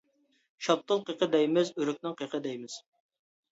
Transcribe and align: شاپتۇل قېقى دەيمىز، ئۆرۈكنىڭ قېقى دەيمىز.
شاپتۇل 0.67 1.03
قېقى 1.09 1.29
دەيمىز، 1.37 1.71
ئۆرۈكنىڭ 1.77 2.19
قېقى 2.25 2.43
دەيمىز. 2.49 2.83